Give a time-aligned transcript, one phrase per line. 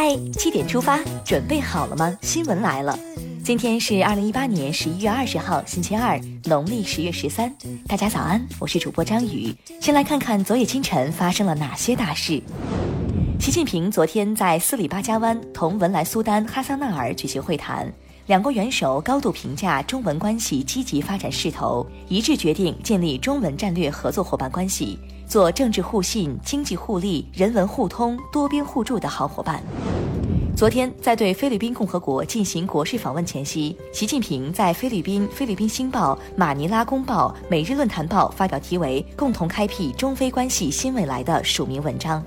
[0.00, 2.16] 嗨，七点出发，准备好了吗？
[2.22, 2.96] 新闻来了，
[3.42, 7.52] 今天是二零一八年十一月二十号，星期二，农历十月十三。
[7.88, 9.52] 大家早安，我是主播张宇。
[9.80, 12.40] 先来看看昨夜今晨发生了哪些大事。
[13.40, 17.92] 习近平昨天在斯里巴加湾同文莱苏丹哈萨纳尔举行会谈，
[18.26, 24.96] 两国元首高度评价中文关系积极发展势头，一致决定建立中文战略合作伙伴关系。
[25.28, 29.62] 做政治互信、经济互利、人文互通、多边互助的好伙伴。
[30.56, 42.22] 昨天，在对菲律宾共和国进行国事访问前夕，习近平在菲律宾《菲律宾星报》、《马尼拉公报》、《每日论坛报》发表题为“共同开辟中菲关系新未来”的署名文章。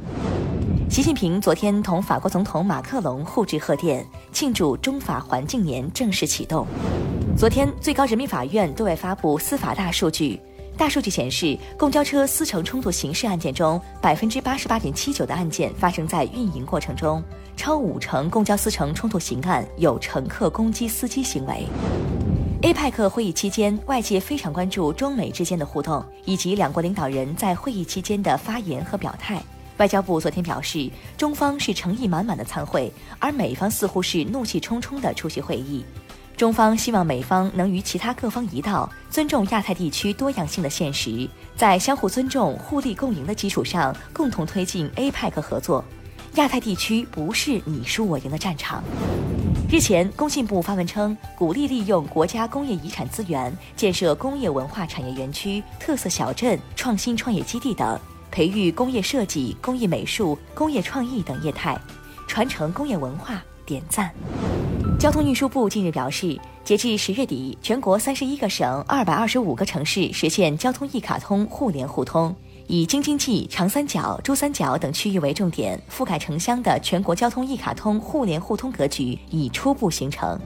[0.88, 6.68] 习近平昨天同法国总统马克龙互致贺电，庆祝中法环境年正式启动。
[7.36, 10.40] 昨天，最高人民法院对外发布司法大数据。
[10.78, 17.24] 大数据显示，公交车司乘冲突刑事案件中，百分之八十八点七九的案件发生在运营过程中，
[17.56, 21.68] 超五成公交司乘冲突刑案有乘客攻击司机行为。
[22.64, 29.42] APEC 会议期间，外界非常关注中美之间的互动，以及两国领导人在会议期间的发言和表态。
[29.78, 35.84] 外交部昨天表示，中方是诚意满满的参会，而美方似乎是怒气冲冲的出席会议。
[36.38, 45.84] 中方希望美方能与其他各方一道，尊重亚太地区多样性的现实，在相互尊重、互利共赢的基础上，共同推进 APEC 合作。
[46.36, 48.84] 亚太地区不是你输我赢的战场。
[49.70, 58.00] 日前，工信部发文称，鼓励利用国家工业遗产资源，建设工业文化产业园区、特色小镇、创新创业基地等，
[58.32, 61.80] 培育工业设计、工艺美术、工业创意等业态，
[62.28, 63.42] 传承工业文化。
[63.64, 64.12] 点赞。
[65.02, 72.36] 交通运输部近日表示，截至十月底，全国三十一个省、二百二十五个城市实现交通一卡通互联互通，
[72.68, 80.40] 以京津冀、长三角、珠三角等区域为重点，覆盖城乡的全国交通一卡通互联互通格局已初步形成。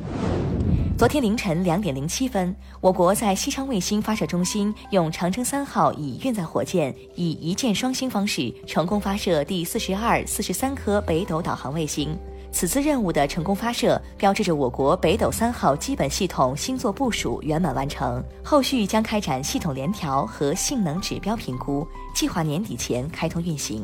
[0.97, 12.17] 昨天凌晨两点零七分，我国在西昌卫星发射中心用长征三号乙运载火箭，以一箭双星方式成功发射第四十二、四十三颗北斗导航卫星。
[12.55, 18.23] 此次任务的成功发射，标志着我国北斗三号基本系统星座部署圆满完成。
[18.41, 23.83] 后续将开展系统联调和性能指标评估，计划年底前开通运行。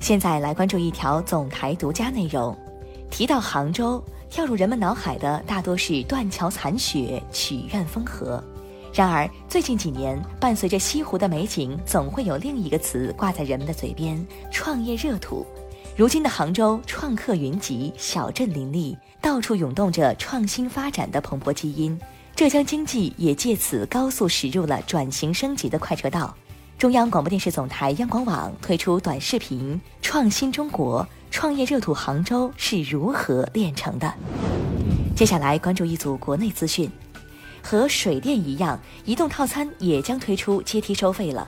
[0.00, 2.56] 现在来关注一条总台独家内容：
[3.10, 8.42] 提到杭州，跳入人们脑海的大多是断桥残雪、曲院风荷。
[8.94, 15.46] 然而，最近几年，伴随着西湖的美景，总会有另一个词挂在人们的嘴边——创业热土。
[15.94, 21.98] 如今的杭州，创客云集，小镇林立，到处涌动着创新发展的蓬勃基因。
[22.34, 26.34] 浙江经济也借此高速驶入了转型升级的快车道。
[26.78, 34.08] 中央广播电视总台央广网推出短视频《创新中国创业热土杭州是如何炼成的》。
[35.14, 36.90] 接下来关注一组国内资讯，
[37.62, 41.46] 和水电一样，移动套餐也将推出阶梯收费了。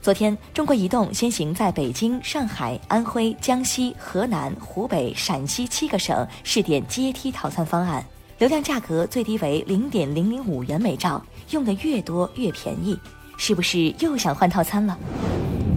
[0.00, 8.04] 昨天，中国移动先行在北京、上海、安徽、江西、河南、湖北、陕西七个省试点阶梯套餐方案，
[8.38, 11.20] 流量价格最低为零点零零五元每兆，
[11.50, 12.96] 用的越多越便宜，
[13.36, 14.96] 是不是又想换套餐了？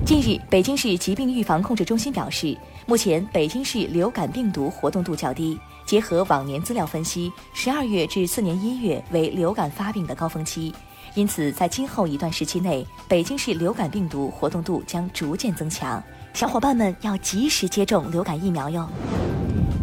[0.06, 2.56] 近日，北京市疾病预防控制中心表示，
[2.86, 10.72] 目前北京市流感病毒活动度较低，结合往年资料分析，十二月至次年一月为流感发病的高峰期。
[11.14, 16.02] 因此，在今后一段时期内，北京市流感病毒活动度将逐渐增强，
[16.34, 18.88] 小伙伴们要及时接种流感疫苗哟。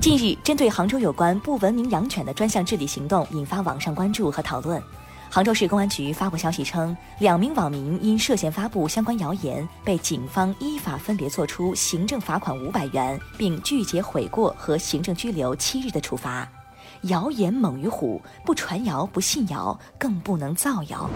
[0.00, 4.82] 近日，针对杭州有关不文明养犬的专项治理行动引发网上关注和讨论。
[5.30, 16.48] 杭州市公安局发布消息称，两名网民因涉嫌发布相关谣言，被警方依法分别作出行政罚款五百元，并拒绝悔过和行政拘留七日的处罚。
[17.02, 21.08] 谣言猛于虎，不传谣不信谣，更不能造谣。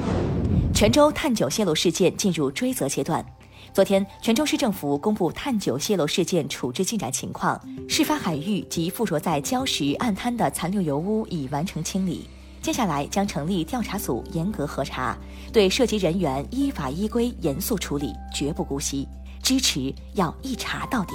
[0.74, 3.24] 泉州探九泄漏事件进入追责阶段。
[3.72, 12.28] 昨天，泉州市政府公布探九泄漏事件处置进展情况，事发海域及附着在礁石岸滩的残留油污已完成清理。
[12.60, 15.16] 接下来将成立调查组，严格核查，
[15.52, 19.08] 对涉及人员依法依规严肃处理，绝不姑息。
[19.42, 21.12] 支持要一查到底。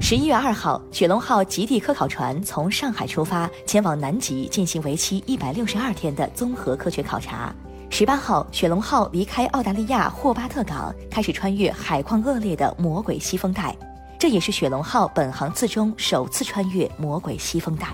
[0.00, 7.54] 十一月二号，雪龙号极地科考船从上海出发，前往南极进行为期一百六十二天的综合科学考察。
[7.90, 13.76] 十八号，雪龙号离开澳大利亚霍巴特港，开始穿越海况恶劣的魔鬼西风带，
[14.18, 17.88] 这也是雪龙号本航次中首次穿越魔鬼西风带。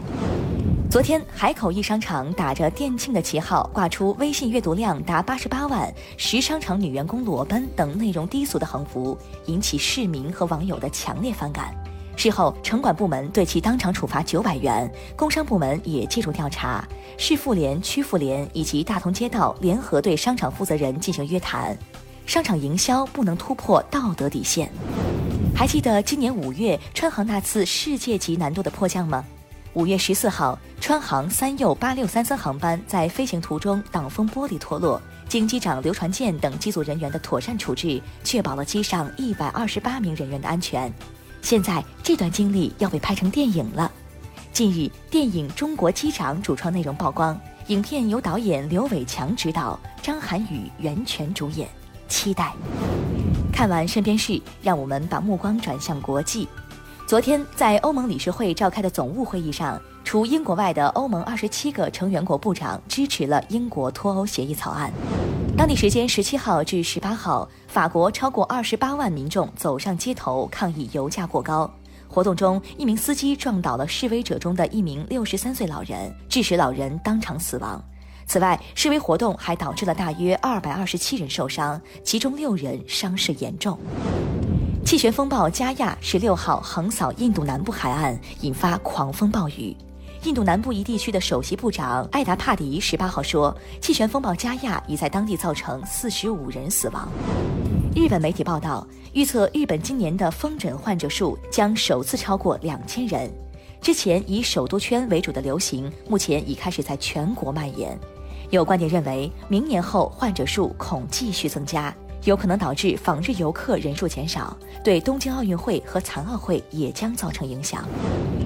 [0.95, 11.75] 昨天，海口一商场打着店庆的旗号，挂出微信阅读量达八十八万、十商场女员工裸奔等内容低俗的横幅，引起市民和网友的强烈反感。
[12.15, 16.87] 事后，城管部门对其当场处罚九百元，工商部门也介入调查，
[17.19, 21.77] 市妇联、区妇联以及大同街道联合对商场负责人进行约谈，
[22.25, 24.71] 商场营销不能突破道德底线。
[25.57, 29.25] 还记得今年五月川航那次世界级难度的迫降吗？
[29.75, 40.93] 五月十四号，川航三右八六三三航班在飞行途中挡风玻璃脱落，经机长刘传健等机组人员的妥善处置，确保了机上一百二十八名人员的安全。
[41.43, 43.91] 现在这段经历要被拍成电影了。
[44.53, 51.69] 近日，电影《中国机长》主创内容曝光，影片由导演刘伟强执导，张涵予袁泉主演，
[52.07, 52.53] 期待。
[53.53, 56.49] 看完身边事，让我们把目光转向国际。
[57.07, 64.91] 昨天，在欧盟理事会召开的总务会议上，除英国外的欧盟二十七个成员国部长支持了英国脱欧协议草案。
[65.55, 71.71] 当地时间十七号至十八号，法国超过二十八万民众走上街头抗议油价过高。
[72.09, 77.85] 活动中，一名司机撞倒了示威者中的一名六十三岁老人，致使老人当场死亡。
[78.27, 83.79] 此外，示威活动还导致了大约二百二十七人受伤，其中六人伤势严重。
[84.85, 89.75] 气旋风暴加亚十六号横扫印度南部海岸，引发狂风暴雨。
[90.25, 97.09] 印度南部一地区的首席部长艾达帕迪十八号说，气旋风暴加亚已在当地造成四十五人死亡。
[97.97, 103.33] 日本媒体报道，预测日本今年的风疹患者数将首次超过两千人。
[103.81, 107.99] 之前以首都圈为主的流行，目前已开始在全国蔓延。
[108.51, 111.93] 有观点认为，明年后患者数恐继续增加，
[112.25, 117.87] 有可能导致访日游客人数减少，对东京奥运会和残奥会也将造成影响。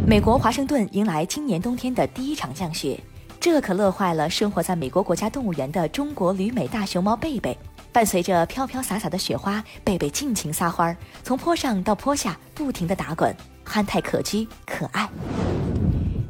[0.05, 2.99] 美国华盛顿迎来今年冬天的第一场降雪，
[3.39, 7.57] 这可乐坏了生活在美国国家动物园的中国旅美大熊猫贝贝。
[7.91, 13.35] 伴随着飘飘洒洒的雪花，贝贝尽情撒欢儿，从坡上到坡下不停地打滚，
[13.65, 15.09] 憨态可掬，可爱。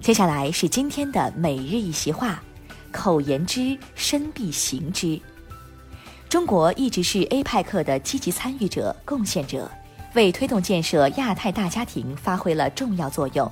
[0.00, 2.40] 接下来是今天的每日一席话：
[2.92, 5.20] 口言之，身必行之。
[6.28, 9.70] 中国一直是 APEC 的积极参与者、贡献者，
[10.14, 13.50] 为推动建设亚太大家庭发挥了重要作用。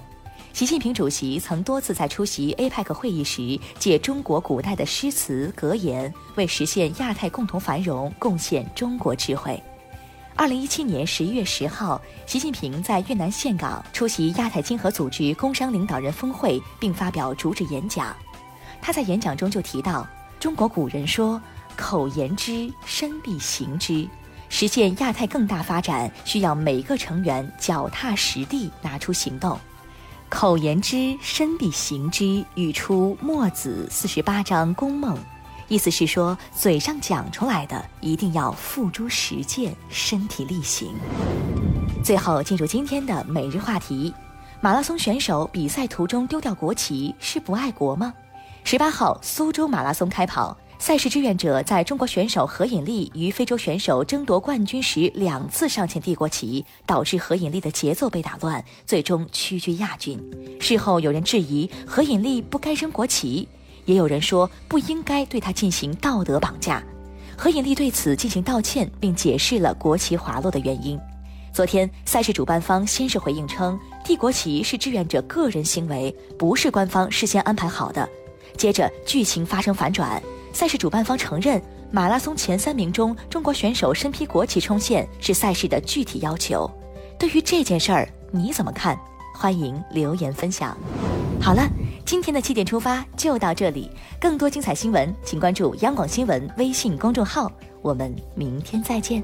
[0.52, 9.62] 习近平主席曾多次在出席 APEC 会议时，借中国古代的诗词格言，为实现亚太共同繁荣贡献中国智慧。
[10.34, 18.14] 二零一七年十一月十号，习近平在越南岘港出席亚太经合组织工商领导人峰会，并发表主旨演讲。
[18.82, 20.06] 他在演讲中就提到，
[20.38, 21.40] 中国古人说
[21.76, 24.08] ：“口言之，身必行之。”
[24.48, 29.58] 实现亚太更大发展，需要每个成员脚踏实地，拿出行动。
[30.28, 35.18] 口言之，身必行之，语出墨子四十八章公梦，
[35.66, 40.94] 意思是说，嘴上讲出来的一定要付诸实践，身体力行。
[42.04, 44.14] 最后进入今天的每日话题：
[44.60, 48.14] 马拉松选手比赛途中丢掉国旗是不爱国吗？
[48.62, 50.56] 十八号苏州马拉松开跑。
[50.78, 60.20] 赛事志愿者在中国选手何引丽与非洲选手争夺冠军时两次上前递国旗，导致何引丽的节奏被打乱，最终屈居亚军。
[60.60, 63.48] 事后有人质疑何引丽不该扔国旗，
[63.86, 66.82] 也有人说不应该对他进行道德绑架。
[67.36, 70.98] 何引丽对此进行道歉，并解释了国旗滑落的原因。
[71.52, 78.06] 昨天赛事主办方先是回应称，递国旗是志愿者个人行为，不是官方事先安排好的。
[78.58, 80.22] 接着剧情发生反转。
[80.56, 81.60] 赛事主办方承认，
[81.90, 86.66] 马拉松前三名中，中国选手身披国旗冲线是赛事的具体要求。
[87.18, 88.98] 对于这件事儿，你怎么看？
[89.34, 90.74] 欢迎留言分享。
[91.42, 91.62] 好了，
[92.06, 97.52] 今天的七点出发就到这里，更多精彩新闻，请关注央广新闻微信公众号。
[97.82, 99.22] 我们明天再见。